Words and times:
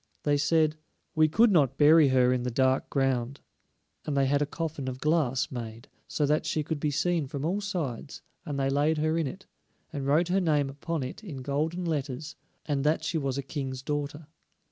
They 0.23 0.35
said: 0.37 0.77
"We 1.13 1.27
could 1.29 1.51
not 1.51 1.77
bury 1.77 2.07
her 2.07 2.33
in 2.33 2.41
the 2.41 2.49
dark 2.49 2.89
ground," 2.89 3.39
and 4.03 4.17
they 4.17 4.25
had 4.25 4.41
a 4.41 4.47
coffin 4.47 4.87
of 4.87 4.99
glass 4.99 5.51
made, 5.51 5.89
so 6.07 6.25
that 6.25 6.43
she 6.47 6.63
could 6.63 6.79
be 6.79 6.89
seen 6.89 7.27
from 7.27 7.45
all 7.45 7.61
sides, 7.61 8.23
and 8.43 8.59
they 8.59 8.71
laid 8.71 8.97
her 8.97 9.15
in 9.15 9.27
it, 9.27 9.45
and 9.93 10.07
wrote 10.07 10.29
her 10.29 10.41
name 10.41 10.71
upon 10.71 11.03
it 11.03 11.23
in 11.23 11.43
golden 11.43 11.85
letters, 11.85 12.35
and 12.65 12.83
that 12.83 13.03
she 13.03 13.19
was 13.19 13.37
a 13.37 13.43
King's 13.43 13.83
daughter. 13.83 14.25